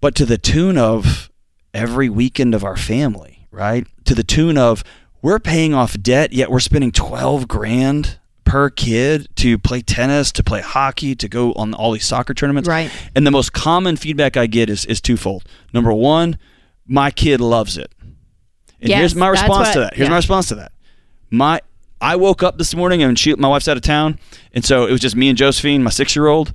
[0.00, 1.30] But to the tune of
[1.72, 3.86] every weekend of our family, right?
[4.04, 4.82] To the tune of
[5.22, 10.44] we're paying off debt, yet we're spending 12 grand per kid to play tennis, to
[10.44, 12.68] play hockey, to go on all these soccer tournaments.
[12.68, 12.90] Right.
[13.14, 15.44] And the most common feedback I get is, is twofold.
[15.72, 16.38] Number one,
[16.86, 17.90] my kid loves it.
[18.80, 19.94] And Yes, here's my response what- to that.
[19.94, 20.10] Here's yeah.
[20.10, 20.72] my response to that.
[21.30, 21.60] My
[22.00, 24.18] I woke up this morning and she my wife's out of town,
[24.52, 26.52] and so it was just me and Josephine, my six year old.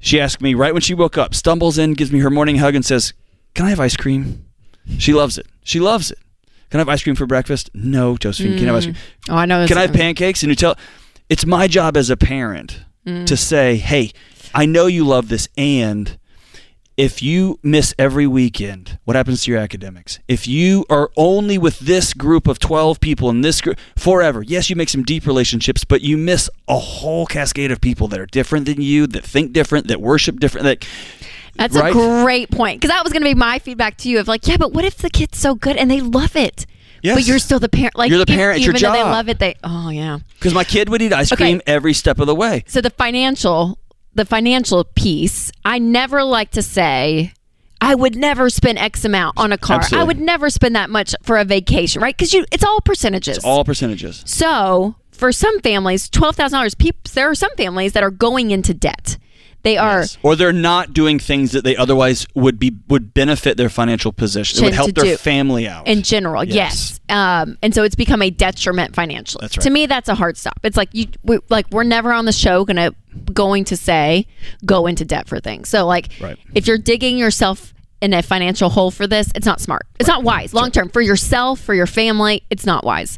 [0.00, 2.74] She asked me right when she woke up, stumbles in, gives me her morning hug,
[2.74, 3.12] and says,
[3.54, 4.44] "Can I have ice cream?"
[4.98, 5.46] She loves it.
[5.62, 6.18] She loves it.
[6.70, 7.70] Can I have ice cream for breakfast?
[7.74, 8.58] No, Josephine.
[8.58, 8.96] Can I have ice cream?
[9.28, 9.66] Oh, I know.
[9.68, 10.76] Can I have pancakes and you tell.
[11.28, 13.26] It's my job as a parent Mm.
[13.26, 14.10] to say, "Hey,
[14.54, 16.16] I know you love this, and
[17.02, 20.20] if you miss every weekend, what happens to your academics?
[20.28, 24.70] If you are only with this group of 12 people in this group forever, yes,
[24.70, 28.26] you make some deep relationships, but you miss a whole cascade of people that are
[28.26, 30.86] different than you, that think different, that worship different, that
[31.56, 31.90] That's right?
[31.90, 34.46] a great point because that was going to be my feedback to you of like,
[34.46, 36.66] yeah, but what if the kid's so good and they love it,
[37.02, 37.16] Yes.
[37.16, 37.96] but you're still the parent?
[37.96, 40.20] Like You're the parent, it's your even though they love it, they oh yeah.
[40.38, 41.42] because my kid would eat ice Okay.
[41.46, 42.62] cream every step of the way.
[42.68, 43.76] So the financial,
[44.14, 47.32] the financial piece, I never like to say.
[47.80, 49.78] I would never spend X amount on a car.
[49.78, 50.02] Absolutely.
[50.02, 52.16] I would never spend that much for a vacation, right?
[52.16, 53.38] Because you, it's all percentages.
[53.38, 54.22] It's all percentages.
[54.24, 56.74] So for some families, twelve thousand dollars.
[57.12, 59.18] There are some families that are going into debt.
[59.62, 63.68] They are Or they're not doing things that they otherwise would be would benefit their
[63.68, 64.58] financial position.
[64.62, 65.16] It would help their do.
[65.16, 65.86] family out.
[65.86, 66.54] in general, Yes.
[66.54, 67.00] yes.
[67.08, 69.42] Um, and so it's become a detriment financially.
[69.42, 69.62] That's right.
[69.64, 70.58] To me, that's a hard stop.
[70.64, 72.92] It's like you, we, like we're never on the show gonna
[73.32, 74.26] going to say
[74.64, 75.68] go into debt for things.
[75.68, 76.38] So like, Right.
[76.54, 79.86] if you're digging yourself in a financial hole for this, it's not smart.
[80.00, 82.42] It's not wise long term for yourself, for your family.
[82.50, 83.16] It's not wise.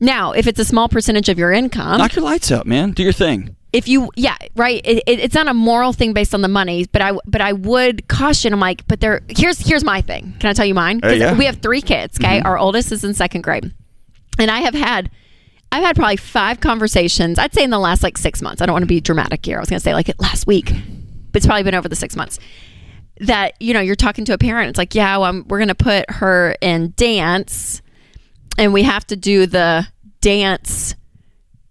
[0.00, 2.90] Now, if it's a small percentage of your income, Knock your lights out, man.
[2.92, 3.56] Do your thing.
[3.72, 6.86] If you yeah right it, it, it's not a moral thing based on the money
[6.92, 10.34] but i but i would caution i'm like but there here's here's my thing.
[10.40, 11.00] Can i tell you mine?
[11.02, 11.36] Uh, yeah.
[11.36, 12.40] we have three kids okay?
[12.40, 13.72] Our oldest is in second grade.
[14.38, 15.10] And i have had
[15.70, 18.62] i've had probably five conversations i'd say in the last like six months.
[18.62, 19.58] I don't want to be dramatic here.
[19.58, 20.72] I was going to say like it last week
[21.30, 22.38] but it's probably been over the six months
[23.20, 24.70] that you know you're talking to a parent.
[24.70, 27.82] It's like yeah well, we're going to put her in dance
[28.56, 29.86] and we have to do the
[30.20, 30.94] dance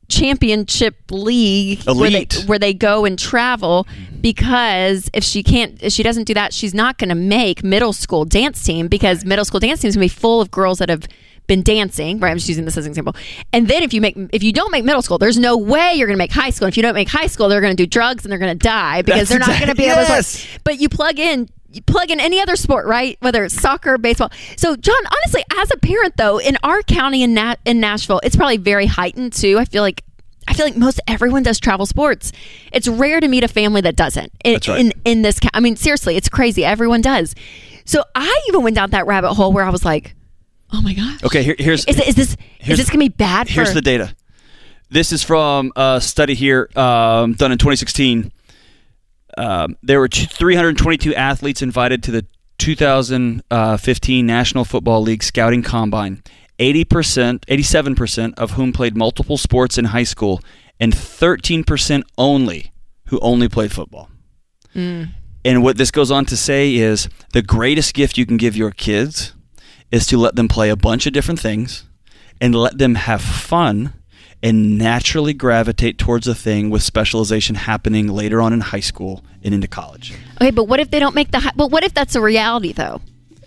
[0.10, 4.22] championship league where they, where they go and travel mm-hmm.
[4.22, 7.93] because if she can't if she doesn't do that she's not going to make middle
[7.93, 10.80] school dance team because middle school dance team is going to be full of girls
[10.80, 11.08] that have
[11.48, 12.32] been dancing right?
[12.32, 13.15] I'm just using this as an example.
[13.54, 16.08] And then if you make if you don't make middle school there's no way you're
[16.08, 16.65] going to make high school.
[16.65, 18.58] And if you don't make high school they're going to do drugs and they're going
[18.58, 21.20] to die because That's they're not exact- going to be able to but you plug
[21.20, 23.17] in you plug in any other sport, right?
[23.19, 24.32] Whether it's soccer, baseball.
[24.56, 28.36] So, John, honestly, as a parent, though, in our county in Nat- in Nashville, it's
[28.36, 29.58] probably very heightened too.
[29.60, 30.03] I feel like
[30.47, 32.32] I feel like most everyone does travel sports.
[32.71, 34.32] It's rare to meet a family that doesn't.
[34.45, 34.80] In, That's right.
[34.80, 36.63] in in this, I mean, seriously, it's crazy.
[36.63, 37.36] Everyone does.
[37.86, 40.15] So, I even went down that rabbit hole where I was like,
[40.71, 43.73] "Oh my gosh, Okay, here, here's is, is this is this gonna be bad?" Here's
[43.73, 44.15] the data.
[44.89, 48.32] This is from a study here um, done in 2016.
[49.38, 52.26] Um, there were 322 athletes invited to the
[52.58, 56.23] 2015 National Football League Scouting Combine.
[56.60, 60.41] 80%, 87% of whom played multiple sports in high school,
[60.80, 62.71] and 13% only
[63.08, 64.10] who only played football.
[65.45, 68.71] And what this goes on to say is the greatest gift you can give your
[68.71, 69.34] kids
[69.91, 71.86] is to let them play a bunch of different things
[72.41, 73.93] and let them have fun
[74.43, 79.54] and naturally gravitate towards a thing with specialization happening later on in high school and
[79.54, 80.13] into college.
[80.39, 81.39] Okay, but what if they don't make the?
[81.39, 83.02] Hi- but what if that's a reality though?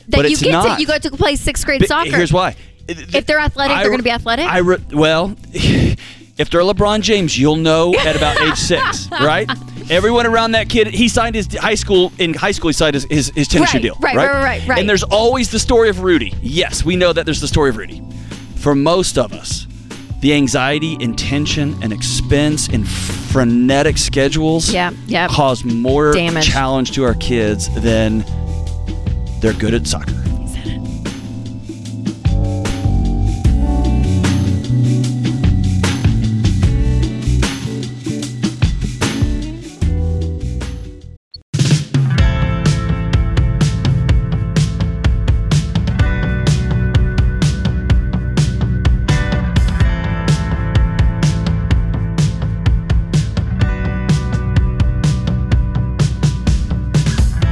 [0.09, 0.75] That But you it's get not.
[0.77, 2.17] to you go to play sixth grade But soccer.
[2.17, 2.57] Here's why.
[2.89, 4.47] If they're athletic, I they're gonna be athletic?
[4.47, 9.49] I re- well, if they're LeBron James, you'll know at about age six, right?
[9.89, 12.69] Everyone around that kid, he signed his high school in high school.
[12.69, 14.79] He signed his his, his tennis shoe deal, right, right, right, right, right.
[14.81, 16.35] And there's always the story of Rudy.
[16.43, 18.03] Yes, we know that there's the story of Rudy.
[18.57, 19.67] For most of us,
[20.21, 25.29] the anxiety and tension and expense and frenetic schedules Yeah, yeah.
[25.29, 26.47] cause more Damage.
[26.47, 28.25] challenge to our kids than
[29.41, 30.13] they're good at soccer.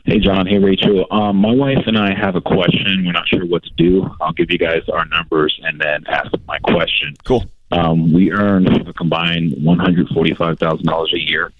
[0.03, 0.45] Hey, John.
[0.45, 1.05] Hey, Rachel.
[1.11, 3.05] Um, my wife and I have a question.
[3.05, 4.05] We're not sure what to do.
[4.19, 7.13] I'll give you guys our numbers and then ask my question.
[7.23, 7.45] Cool.
[7.71, 11.53] Um, we earn a combined $145,000 a year.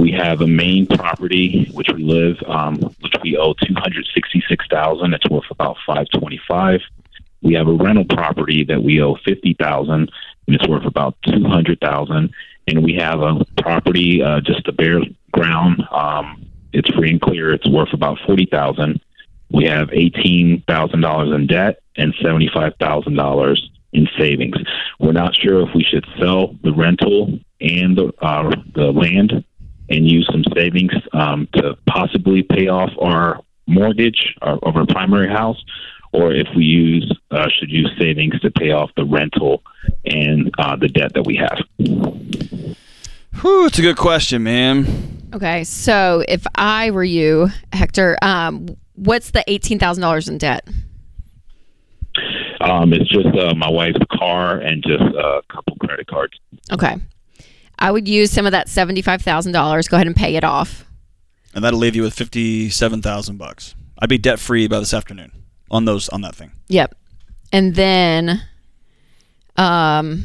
[0.00, 5.50] We have a main property which we live, um, which we owe 266000 It's worth
[5.50, 6.80] about 525
[7.42, 10.10] We have a rental property that we owe 50000 and
[10.48, 12.32] it's worth about 200000
[12.68, 15.82] And we have a property, uh, just a bare ground.
[15.90, 17.52] Um, it's free and clear.
[17.52, 18.98] It's worth about 40000
[19.50, 23.56] We have $18,000 in debt and $75,000
[23.92, 24.56] in savings.
[24.98, 29.44] We're not sure if we should sell the rental and the, uh, the land
[29.90, 35.62] and use some savings um, to possibly pay off our mortgage of our primary house,
[36.12, 39.62] or if we use uh, should use savings to pay off the rental
[40.04, 41.58] and uh, the debt that we have.
[43.40, 45.18] Whew, it's a good question, man.
[45.32, 50.66] Okay, so if I were you, Hector, um, what's the eighteen thousand dollars in debt?
[52.60, 56.34] Um, it's just uh, my wife's car and just uh, a couple credit cards.
[56.72, 56.96] Okay,
[57.80, 59.88] I would use some of that seventy-five thousand dollars.
[59.88, 60.84] Go ahead and pay it off.
[61.54, 63.74] And that'll leave you with fifty-seven thousand bucks.
[63.98, 65.32] I'd be debt free by this afternoon
[65.70, 66.52] on those on that thing.
[66.68, 66.94] Yep,
[67.52, 68.42] and then,
[69.56, 70.24] um,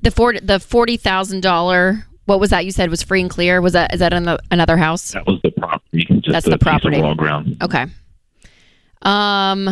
[0.00, 2.06] the forty the forty thousand dollar.
[2.24, 3.60] What was that you said was free and clear?
[3.60, 5.10] Was that is that in the, another house?
[5.12, 6.04] That was the property.
[6.04, 7.00] Just That's a the piece of property.
[7.02, 7.56] raw ground.
[7.62, 7.86] Okay.
[9.02, 9.68] Um.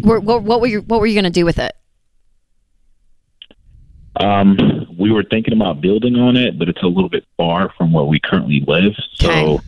[0.00, 1.74] What, what, what were you What were you going to do with it?
[4.20, 4.56] Um,
[4.98, 8.04] we were thinking about building on it, but it's a little bit far from where
[8.04, 9.60] we currently live, so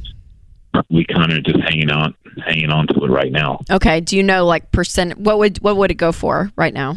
[0.88, 3.60] we kind of just hanging on, hanging on to it right now.
[3.70, 4.00] Okay.
[4.00, 5.18] Do you know like percent?
[5.18, 6.96] What would What would it go for right now?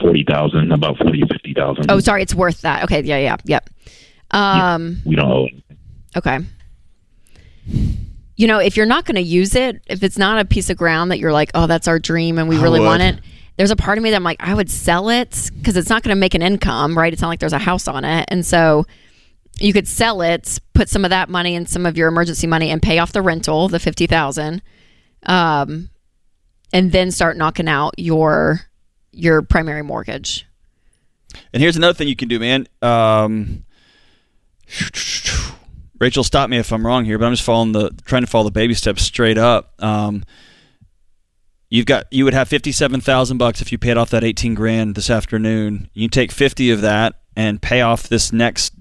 [0.00, 1.90] Forty thousand, about forty or fifty thousand.
[1.90, 2.84] Oh, sorry, it's worth that.
[2.84, 3.02] Okay.
[3.02, 3.18] Yeah.
[3.18, 3.36] Yeah.
[3.44, 3.70] Yep.
[4.30, 5.02] Um.
[5.04, 5.76] we don't owe it.
[6.16, 6.38] Okay.
[8.36, 10.76] You know, if you're not going to use it, if it's not a piece of
[10.76, 13.20] ground that you're like, oh, that's our dream and we I really want it,
[13.56, 16.02] there's a part of me that I'm like, I would sell it because it's not
[16.02, 17.12] going to make an income, right?
[17.12, 18.26] It's not like there's a house on it.
[18.28, 18.84] And so
[19.58, 22.70] you could sell it, put some of that money and some of your emergency money
[22.70, 24.60] and pay off the rental, the 50,000.
[25.22, 25.88] Um,
[26.72, 28.60] and then start knocking out your
[29.12, 30.46] your primary mortgage.
[31.52, 32.68] And here's another thing you can do, man.
[32.82, 33.64] Um,
[35.98, 38.44] Rachel, stop me if I'm wrong here, but I'm just following the trying to follow
[38.44, 39.72] the baby steps straight up.
[39.82, 40.24] Um,
[41.70, 44.54] you've got you would have fifty seven thousand bucks if you paid off that eighteen
[44.54, 45.88] grand this afternoon.
[45.94, 48.74] You take fifty of that and pay off this next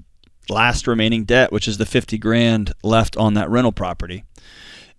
[0.49, 4.25] last remaining debt, which is the fifty grand left on that rental property,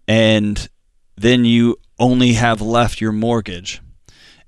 [0.09, 0.69] and
[1.17, 3.81] then you only have left your mortgage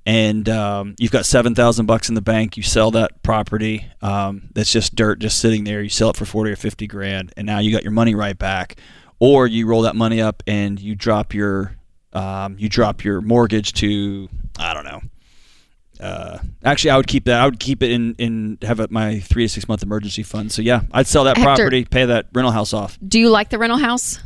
[0.08, 2.56] and um, you've got seven thousand bucks in the bank.
[2.56, 5.82] You sell that property um, that's just dirt, just sitting there.
[5.82, 8.36] You sell it for forty or fifty grand, and now you got your money right
[8.36, 8.80] back.
[9.20, 11.76] Or you roll that money up and you drop your
[12.14, 15.00] um, you drop your mortgage to I don't know.
[16.00, 17.40] Uh, actually, I would keep that.
[17.40, 20.50] I would keep it in in have it my three to six month emergency fund.
[20.50, 22.98] So yeah, I'd sell that Hector- property, pay that rental house off.
[23.06, 24.20] Do you like the rental house?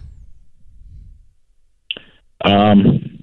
[2.44, 3.21] Um,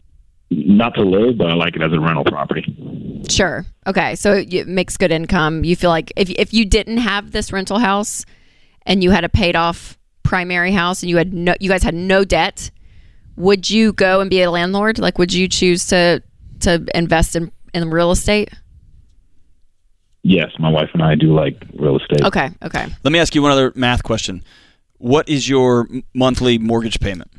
[0.49, 3.23] not to live, but I like it as a rental property.
[3.29, 3.65] Sure.
[3.85, 4.15] Okay.
[4.15, 5.63] So it makes good income.
[5.63, 8.25] You feel like if if you didn't have this rental house
[8.85, 11.93] and you had a paid off primary house and you had no you guys had
[11.93, 12.71] no debt,
[13.35, 14.99] would you go and be a landlord?
[14.99, 16.23] Like would you choose to
[16.61, 18.49] to invest in in real estate?
[20.23, 22.23] Yes, my wife and I do like real estate.
[22.23, 22.49] Okay.
[22.63, 22.87] Okay.
[23.03, 24.43] Let me ask you one other math question.
[24.97, 27.31] What is your monthly mortgage payment?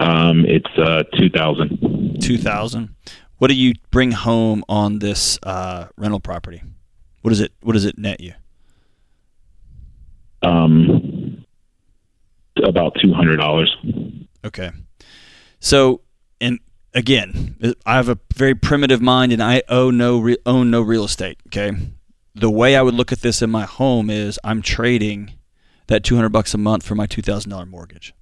[0.00, 2.18] Um, it's uh two thousand.
[2.22, 2.94] two thousand.
[3.36, 6.62] What do you bring home on this uh, rental property?
[7.22, 8.32] What does it What does it net you?
[10.42, 11.44] Um,
[12.64, 13.74] about two hundred dollars.
[14.44, 14.70] Okay,
[15.58, 16.00] so
[16.40, 16.60] and
[16.94, 21.04] again, I have a very primitive mind, and I owe no re- own no real
[21.04, 21.38] estate.
[21.48, 21.72] Okay,
[22.34, 25.34] the way I would look at this in my home is I'm trading
[25.88, 28.14] that two hundred bucks a month for my two thousand dollar mortgage.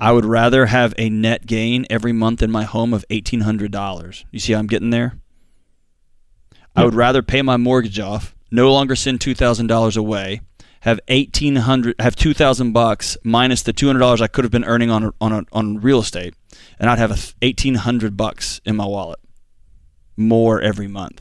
[0.00, 3.70] I would rather have a net gain every month in my home of eighteen hundred
[3.70, 4.24] dollars.
[4.30, 5.18] You see how I'm getting there?
[6.74, 10.40] I would rather pay my mortgage off, no longer send two thousand dollars away,
[10.80, 14.52] have eighteen hundred, have two thousand bucks minus the two hundred dollars I could have
[14.52, 16.34] been earning on on on real estate,
[16.78, 19.18] and I'd have eighteen hundred bucks in my wallet,
[20.16, 21.20] more every month.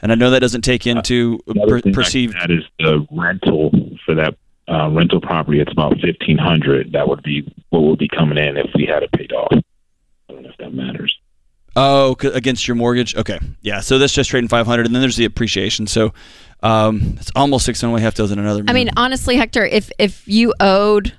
[0.00, 2.34] And I know that doesn't take uh, into per- perceived.
[2.34, 3.70] that is the rental
[4.04, 4.36] for that
[4.68, 5.60] uh, rental property.
[5.60, 6.92] It's about fifteen hundred.
[6.92, 9.52] That would be what would be coming in if we had it paid off.
[9.52, 11.16] I don't know if that matters.
[11.74, 13.16] Oh, against your mortgage.
[13.16, 13.80] Okay, yeah.
[13.80, 15.86] So that's just trading five hundred, and then there's the appreciation.
[15.86, 16.12] So
[16.62, 18.64] um, it's almost six and we have to in another.
[18.68, 21.14] I mean, honestly, Hector, if if you owed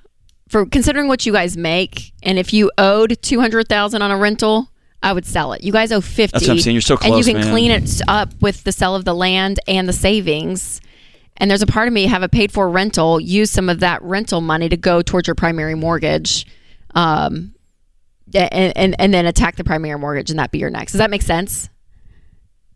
[0.49, 4.17] for considering what you guys make, and if you owed two hundred thousand on a
[4.17, 4.69] rental,
[5.01, 5.63] I would sell it.
[5.63, 6.33] You guys owe fifty.
[6.33, 6.75] That's what I'm saying.
[6.75, 7.51] You're so close, and you can man.
[7.51, 10.81] clean it up with the sale of the land and the savings.
[11.37, 13.19] And there's a part of me have a paid for rental.
[13.19, 16.45] Use some of that rental money to go towards your primary mortgage,
[16.93, 17.55] um,
[18.33, 20.93] and and, and then attack the primary mortgage, and that be your next.
[20.93, 21.69] Does that make sense?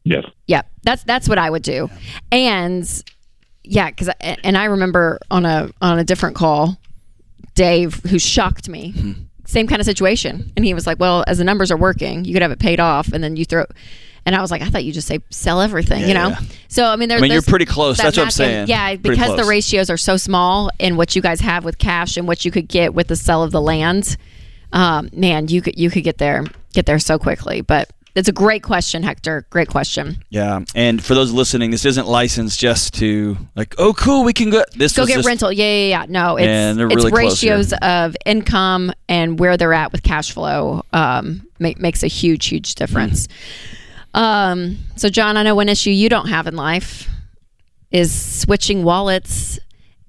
[0.03, 0.25] Yes.
[0.47, 1.89] Yeah, that's that's what I would do,
[2.31, 3.03] and
[3.63, 6.77] yeah, because and I remember on a on a different call,
[7.55, 11.43] Dave, who shocked me, same kind of situation, and he was like, "Well, as the
[11.43, 13.65] numbers are working, you could have it paid off, and then you throw."
[14.27, 16.27] And I was like, I thought you just say sell everything, Yeah, you know.
[16.29, 16.39] yeah.
[16.67, 17.95] So I mean, there, I mean, you're pretty close.
[17.97, 18.63] that That's what I'm saying.
[18.63, 21.77] in- Yeah, Pretty because the ratios are so small in what you guys have with
[21.77, 24.17] cash and what you could get with the sale of the land.
[24.73, 27.61] Um, man, you could you could get there get there so quickly.
[27.61, 29.45] But it's a great question, Hector.
[29.49, 30.17] Great question.
[30.29, 34.49] Yeah, and for those listening, this isn't licensed just to like, oh, cool, we can
[34.49, 34.63] go.
[34.75, 35.53] This Go get just- rental.
[35.53, 36.05] Yeah, yeah, yeah.
[36.09, 40.83] No, it's they're it's really ratios of income and where they're at with cash flow.
[40.91, 43.29] Um, make, makes a huge, huge difference.
[44.17, 47.07] Um, so John, I know one issue you don't have in life
[47.91, 49.59] is switching wallets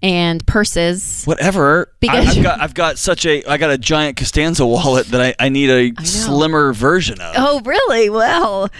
[0.03, 1.25] and purses.
[1.25, 1.93] Whatever.
[2.01, 5.21] Because- I, have got I've got such a I got a giant Costanza wallet that
[5.21, 7.35] I, I need a slimmer version of.
[7.37, 8.09] Oh, really?
[8.09, 8.71] Well,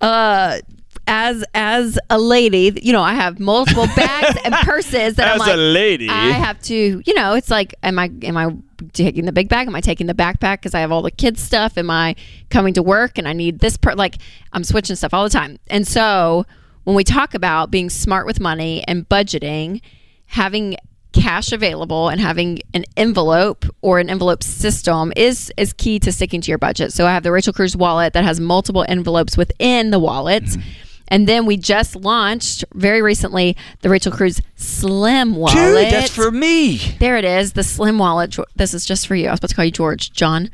[0.00, 0.58] uh,
[1.06, 5.40] as as a lady, you know, I have multiple bags and purses that I'm As
[5.40, 6.08] like, a lady.
[6.08, 8.52] I have to, you know, it's like, am I am I
[8.82, 9.66] taking the big bag?
[9.66, 11.78] Am I taking the backpack because I have all the kids stuff?
[11.78, 12.14] Am I
[12.50, 13.76] coming to work and I need this?
[13.76, 13.94] Per-?
[13.94, 14.18] Like,
[14.52, 16.44] I'm switching stuff all the time, and so
[16.84, 19.80] when we talk about being smart with money and budgeting,
[20.26, 20.76] having
[21.12, 26.40] cash available and having an envelope or an envelope system is is key to sticking
[26.40, 26.92] to your budget.
[26.92, 30.44] So I have the Rachel Cruze wallet that has multiple envelopes within the wallet.
[30.44, 30.60] Mm-hmm.
[31.08, 35.54] And then we just launched very recently the Rachel Cruze Slim wallet.
[35.56, 36.78] Dude, that's for me.
[37.00, 38.34] There it is, the Slim wallet.
[38.56, 39.28] This is just for you.
[39.28, 40.48] I was about to call you George, John,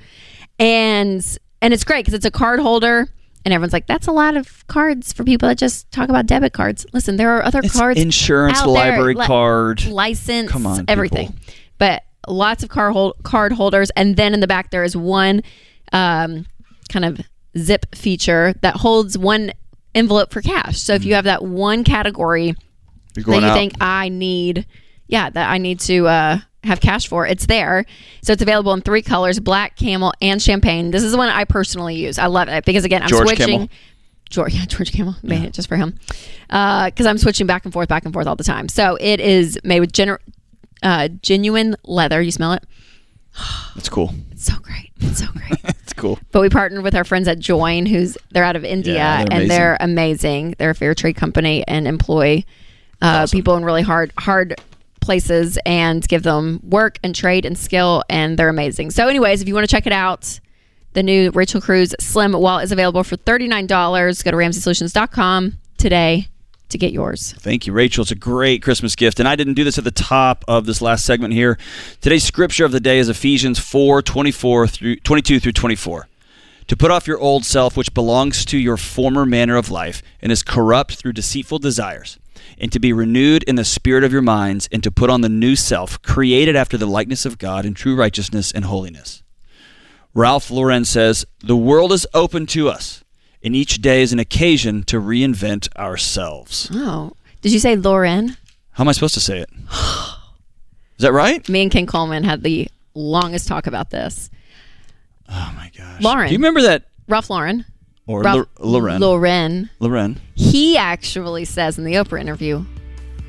[0.59, 3.09] and and it's great because it's a card holder,
[3.45, 6.53] and everyone's like, "That's a lot of cards for people that just talk about debit
[6.53, 9.85] cards." Listen, there are other It's cards, insurance, library li- card.
[9.87, 11.45] license, Come on, everything, people.
[11.79, 15.43] but lots of card hold- card holders, and then in the back there is one
[15.93, 16.47] um,
[16.91, 17.21] kind of
[17.57, 19.51] zip feature that holds one
[19.99, 20.79] envelope for cash.
[20.79, 22.55] So if you have that one category
[23.15, 23.55] that you out.
[23.55, 24.67] think I need,
[25.07, 27.85] yeah, that I need to uh, have cash for, it's there.
[28.23, 30.91] So it's available in three colors: black, camel, and champagne.
[30.91, 32.19] This is the one I personally use.
[32.19, 33.47] I love it because again, I'm George switching.
[33.47, 33.69] Camel.
[34.31, 35.99] George, yeah, George Kamel made it just for him,
[36.49, 38.69] because I'm switching back and forth, back and forth all the time.
[38.69, 40.19] So it is made with gener-
[40.83, 42.21] uh, genuine leather.
[42.21, 42.65] You smell it?
[43.75, 44.15] That's cool.
[44.33, 44.91] It's so great.
[45.01, 45.65] It's so great.
[45.99, 46.19] Cool.
[46.33, 49.41] But we partnered with our friends at Joyn, who's they're out of India Yeah, they're
[49.41, 50.55] and they're amazing.
[50.59, 52.45] They're a fair trade company and employ
[53.03, 54.55] uh, people in really hard hard
[55.01, 58.91] places and give them work and trade and skill, and they're amazing.
[58.91, 60.41] So, anyways, if you want to check it out,
[60.93, 64.23] the new Rachel Cruze Slim wallet is available for thirty nine dollars.
[64.23, 66.29] Go to RamseySolutions.com today
[66.71, 67.35] to get yours.
[67.39, 68.03] Thank you, Rachel.
[68.03, 69.19] It's a great Christmas gift.
[69.19, 71.59] And I didn't do this at the top of this last segment here.
[72.01, 76.09] Today's scripture of the day is Ephesians 4 24 through 22 through 24.
[76.69, 80.31] To put off your old self, which belongs to your former manner of life and
[80.31, 82.19] is corrupt through deceitful desires,
[82.59, 85.31] and to be renewed in the spirit of your minds, and to put on the
[85.31, 89.23] new self, created after the likeness of God in true righteousness and holiness.
[90.13, 93.03] Ralph Lauren says, The world is open to us,
[93.43, 96.69] and each day is an occasion to reinvent ourselves.
[96.73, 97.13] Oh,
[97.43, 98.37] did you say Lauren?
[98.73, 99.51] How am I supposed to say it?
[100.99, 101.49] Is that right?
[101.49, 104.31] Me and Ken Coleman had the longest talk about this.
[105.29, 106.03] Oh my gosh.
[106.03, 106.27] Lauren.
[106.29, 106.85] Do you remember that?
[107.07, 107.65] Ralph Lauren.
[108.07, 109.01] Or Ralph Lo- Loren.
[109.01, 109.71] Lauren.
[109.81, 110.21] Loren.
[110.35, 112.65] He actually says in the Oprah interview,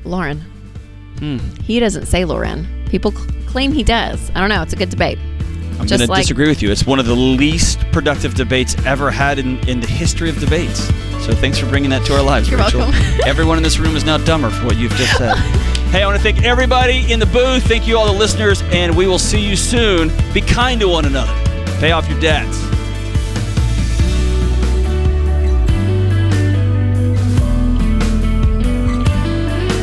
[0.04, 0.40] Lauren.
[1.18, 1.38] Hmm.
[1.62, 2.66] He doesn't say Lauren.
[2.88, 4.30] People cl- claim he does.
[4.34, 4.62] I don't know.
[4.62, 5.18] It's a good debate.
[5.80, 6.70] I'm Just going to like- disagree with you.
[6.70, 10.80] It's one of the least productive debates ever had in, in the history of debates.
[11.24, 12.80] So thanks for bringing that to our lives, You're Rachel.
[12.80, 13.00] welcome.
[13.26, 15.34] Everyone in this room is now dumber for what you've just said.
[15.90, 17.62] hey, I want to thank everybody in the booth.
[17.64, 20.10] Thank you, all the listeners, and we will see you soon.
[20.34, 21.32] Be kind to one another.
[21.80, 22.58] Pay off your debts.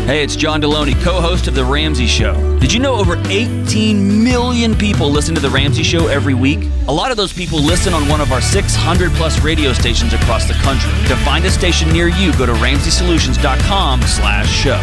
[0.08, 2.58] Hey, it's John Delony, co host of The Ramsey Show.
[2.60, 6.60] Did you know over 18 million people listen to The Ramsey Show every week?
[6.88, 10.47] A lot of those people listen on one of our 600 plus radio stations across
[10.47, 10.89] the country.
[11.10, 14.82] To find a station near you, go to RamseySolutions.com slash show.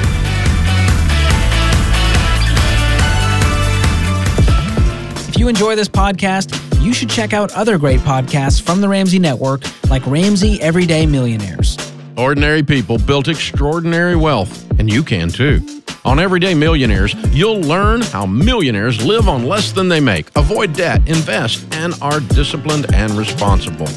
[5.27, 9.18] If you enjoy this podcast, you should check out other great podcasts from the Ramsey
[9.18, 11.79] Network, like Ramsey Everyday Millionaires.
[12.16, 15.60] Ordinary people built extraordinary wealth, and you can too.
[16.04, 21.00] On Everyday Millionaires, you'll learn how millionaires live on less than they make, avoid debt,
[21.08, 23.88] invest, and are disciplined and responsible.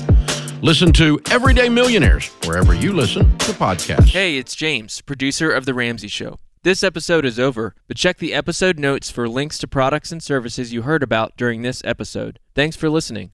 [0.64, 4.10] Listen to Everyday Millionaires wherever you listen to podcasts.
[4.10, 6.40] Hey, it's James, producer of The Ramsey Show.
[6.64, 10.74] This episode is over, but check the episode notes for links to products and services
[10.74, 12.40] you heard about during this episode.
[12.56, 13.26] Thanks for listening.